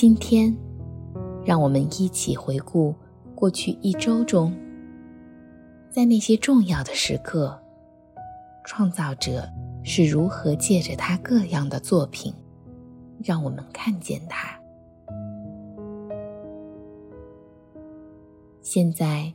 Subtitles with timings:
[0.00, 0.56] 今天，
[1.44, 2.94] 让我们一起回顾
[3.34, 4.56] 过去一周中，
[5.90, 7.60] 在那些重要的时刻，
[8.64, 9.42] 创造者
[9.82, 12.32] 是如何借着他各样的作品，
[13.24, 14.56] 让我们看见他。
[18.62, 19.34] 现在，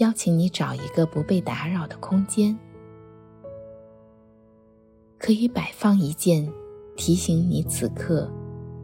[0.00, 2.58] 邀请你找一个不被打扰的空间，
[5.18, 6.52] 可以摆放一件
[6.96, 8.28] 提醒你此刻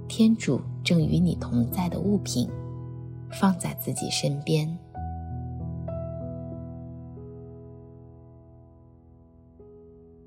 [0.06, 2.48] 天主正与你同在的物品，
[3.30, 4.79] 放在自己身边。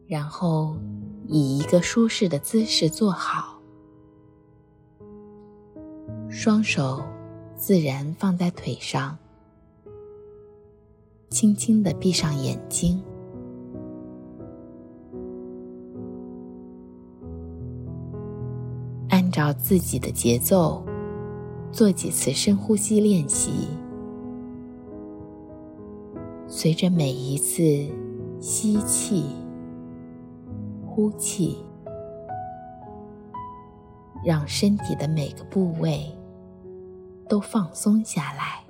[0.07, 0.75] 然后，
[1.27, 3.59] 以一个舒适的姿势坐好，
[6.29, 7.01] 双手
[7.55, 9.17] 自然放在腿上。
[11.29, 13.01] 轻轻地闭上眼睛，
[19.33, 20.85] 照自己的节奏
[21.71, 23.67] 做几次深呼吸练习。
[26.47, 27.63] 随着每一次
[28.39, 29.25] 吸气、
[30.85, 31.57] 呼气，
[34.23, 36.15] 让身体的每个部位
[37.27, 38.62] 都放松下来。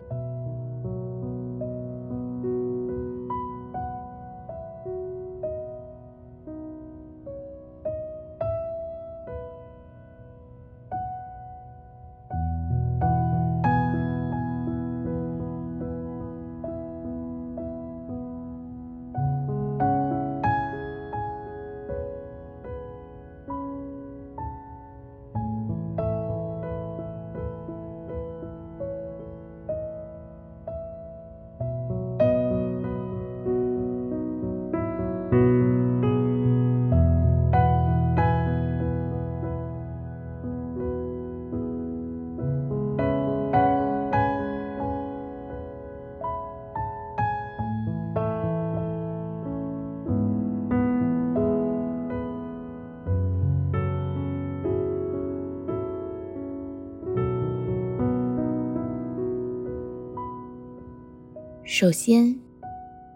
[61.76, 62.40] 首先，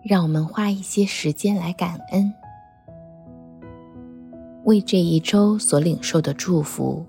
[0.02, 2.34] 让我们花一些时间来感恩，
[4.64, 7.06] 为这一周所领受的祝福，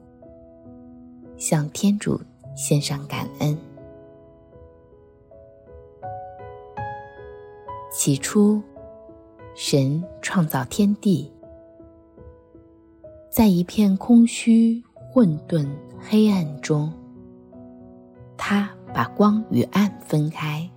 [1.38, 2.20] 向天主
[2.54, 3.56] 献上感恩。
[7.90, 8.60] 起初，
[9.54, 11.32] 神创造天地，
[13.30, 15.66] 在一片空虚、混沌、
[15.98, 16.92] 黑暗中，
[18.36, 20.70] 他把光与暗分开。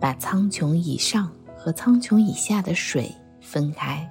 [0.00, 4.08] 把苍穹以上和苍穹以下的水分开。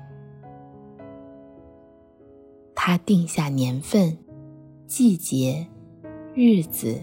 [2.74, 4.18] 他定下年份、
[4.86, 5.66] 季节、
[6.34, 7.00] 日子、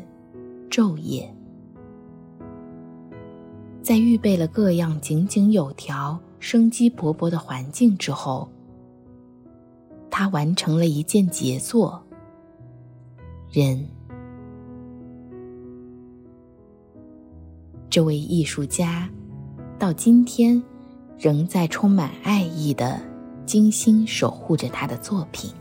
[0.70, 1.34] 昼夜，
[3.82, 8.49] 在预备了各样井井有条、生机勃勃的环境之后，
[10.10, 12.03] 他完成了一件杰作——
[13.50, 13.88] 人。
[17.92, 19.06] 这位艺术家，
[19.78, 20.62] 到今天
[21.19, 22.98] 仍在充满爱意地
[23.44, 25.53] 精心守护着他的作品。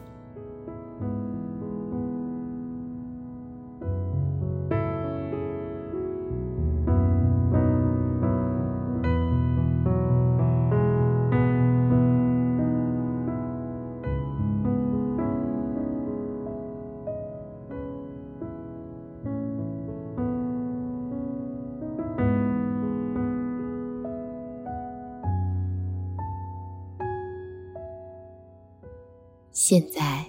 [29.54, 30.26] 现在，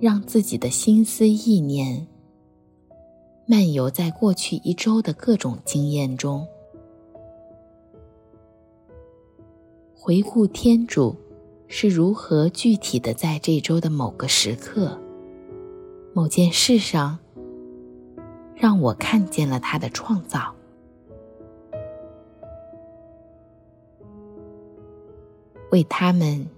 [0.00, 2.06] 让自己的心思意念
[3.46, 6.46] 漫游在过去一周的各种经验中，
[9.94, 11.14] 回顾天主
[11.68, 14.98] 是如何具体的在这周的某个时刻、
[16.14, 17.18] 某件事上，
[18.54, 20.54] 让我看见了他的创造，
[25.70, 26.48] 为他们。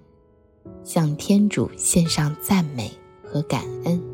[0.85, 2.91] 向天主献上赞美
[3.25, 4.12] 和感恩。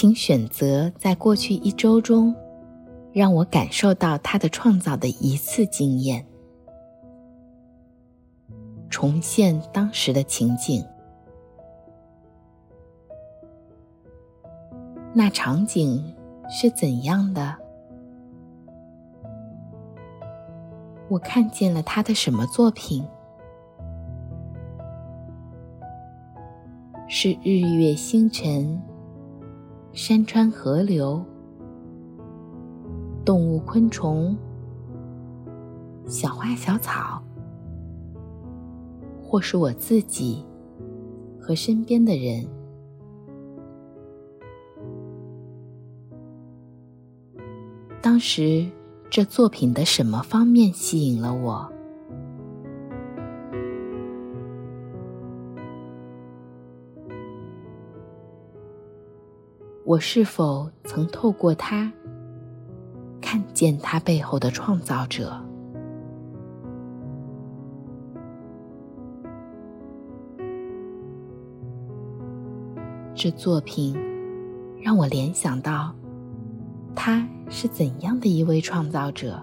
[0.00, 2.34] 请选择在过去一周中，
[3.12, 6.26] 让我感受到他的创造的一次经验，
[8.88, 10.82] 重现当时的情景。
[15.12, 16.02] 那场景
[16.48, 17.54] 是怎样的？
[21.10, 23.06] 我看见了他的什么作品？
[27.06, 28.80] 是日月星辰、
[29.92, 31.20] 山川河流、
[33.24, 34.36] 动物昆虫、
[36.06, 37.20] 小花小草，
[39.20, 40.44] 或是我自己
[41.40, 42.46] 和身边的人。
[48.00, 48.64] 当时，
[49.10, 51.70] 这作品的什么方面吸引了我？
[59.90, 61.92] 我是否曾透过它，
[63.20, 65.36] 看见它背后的创造者？
[73.16, 73.98] 这作品
[74.80, 75.92] 让我联想到，
[76.94, 79.42] 他是怎样的一位创造者？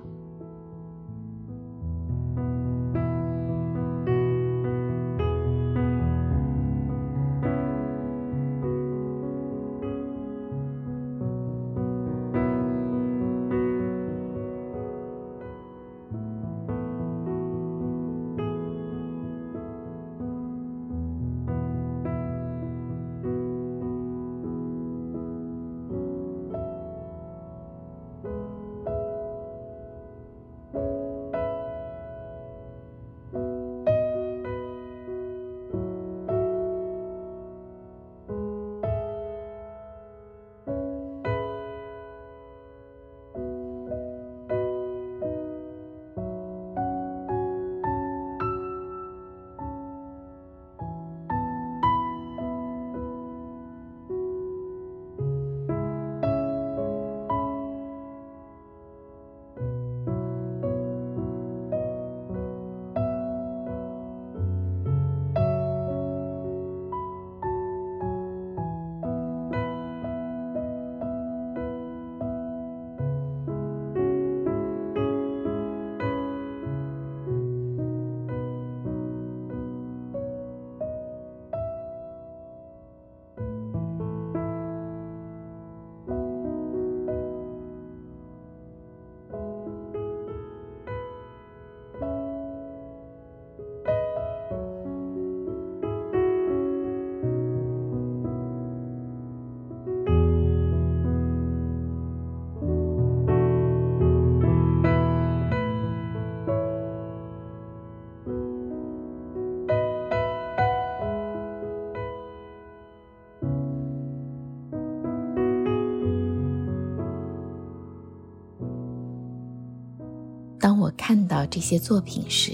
[120.59, 122.51] 当我看到这些作品时，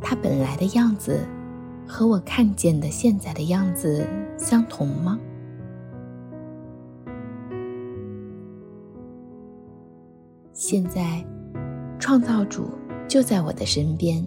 [0.00, 1.26] 它本来的样子
[1.86, 5.18] 和我看见的现在的样子相同吗？
[10.52, 11.24] 现在，
[11.98, 12.68] 创造主
[13.06, 14.22] 就在我的身边，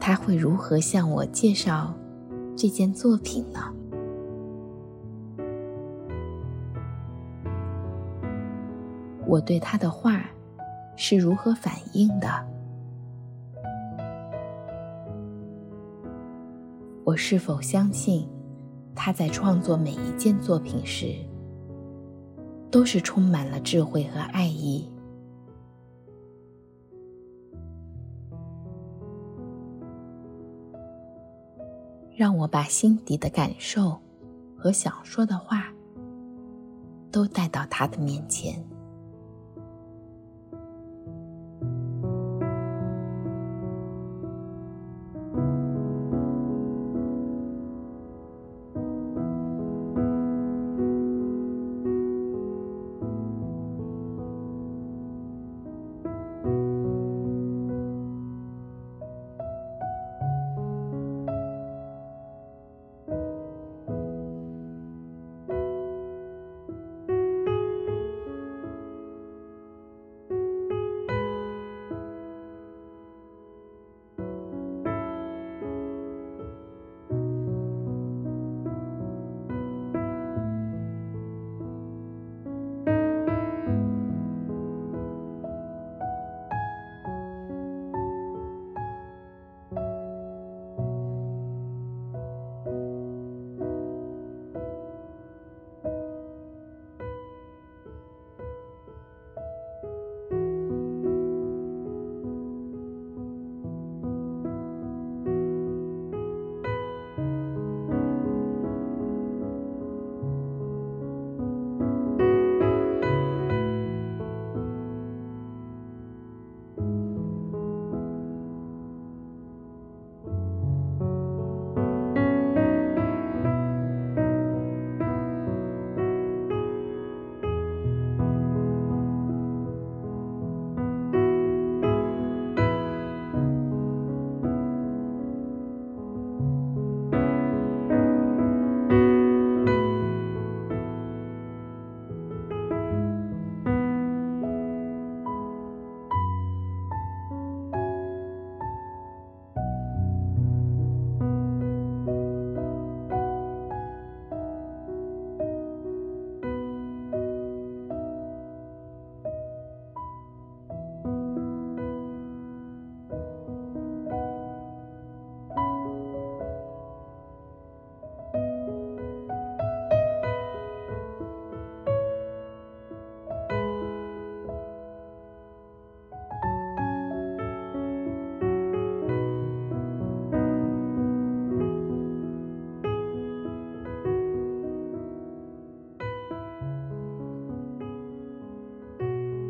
[0.00, 1.92] 他会如何向我介绍
[2.56, 3.60] 这件作品呢？
[9.28, 10.24] 我对他的话
[10.96, 12.28] 是如何反应的？
[17.04, 18.26] 我是否相信
[18.94, 21.14] 他在创作每一件作品时，
[22.70, 24.90] 都是充满了智慧和爱意？
[32.16, 34.00] 让我把心底的感受
[34.56, 35.70] 和想说的话
[37.12, 38.64] 都带到他的面前。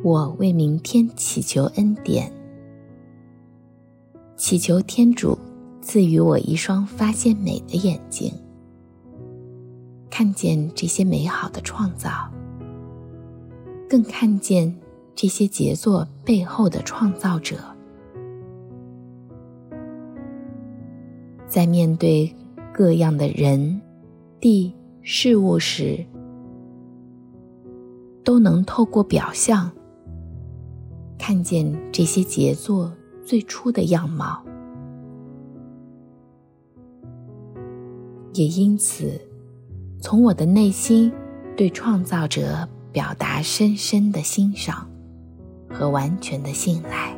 [0.09, 2.33] 我为明天祈求恩典，
[4.39, 5.37] 祈求天主
[5.83, 8.33] 赐予我一双发现美的眼睛，
[10.09, 12.09] 看见这些美好的创造，
[13.87, 14.75] 更看见
[15.15, 17.59] 这些杰作背后的创造者。
[21.47, 22.35] 在面对
[22.73, 23.79] 各样的人、
[24.41, 26.03] 地、事物时，
[28.25, 29.71] 都能透过表象
[31.19, 32.93] 看见这些杰作
[33.25, 34.41] 最初的样貌，
[38.33, 39.21] 也因此，
[40.01, 41.13] 从我的内心
[41.57, 44.89] 对创造者表达深深的欣赏
[45.69, 47.18] 和完全的信赖。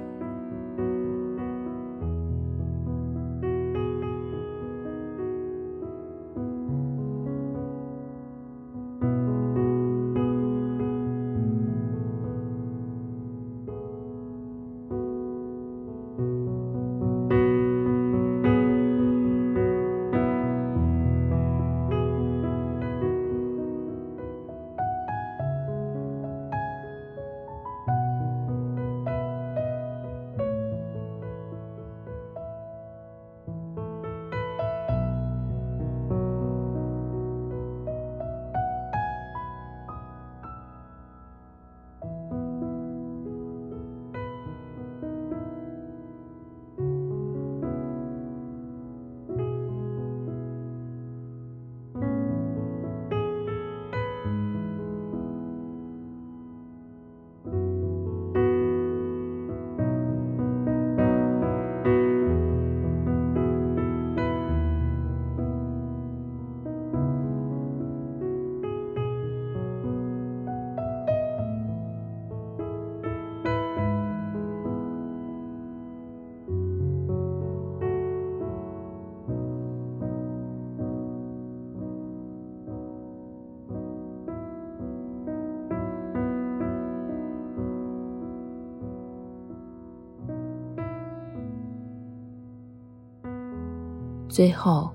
[94.31, 94.89] 最后，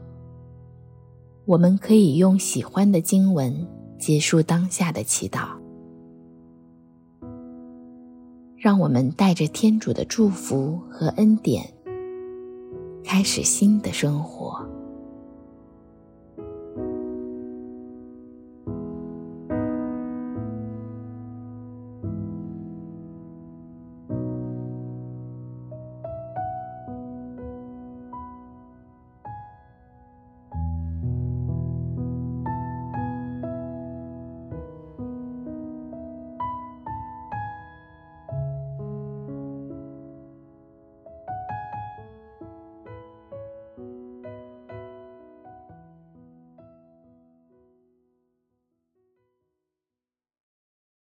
[1.44, 3.54] 我们可以用喜欢的经文
[4.00, 5.50] 结束当下的祈祷。
[8.56, 11.70] 让我们带着天主的祝福和恩典，
[13.04, 14.35] 开始新的生活。